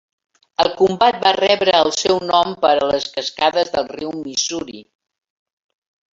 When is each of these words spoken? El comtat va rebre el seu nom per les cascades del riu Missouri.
El 0.61 0.69
comtat 0.77 1.17
va 1.25 1.33
rebre 1.37 1.75
el 1.87 1.93
seu 1.97 2.21
nom 2.31 2.55
per 2.65 2.73
les 2.93 3.07
cascades 3.19 3.71
del 3.77 3.93
riu 3.93 4.17
Missouri. 4.25 4.83